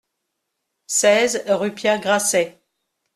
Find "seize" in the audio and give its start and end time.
0.87-1.43